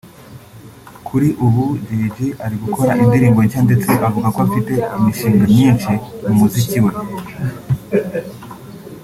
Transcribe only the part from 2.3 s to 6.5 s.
ari gukora indirimbo nshya ndetse avuga ko afite imishinga myinshi mu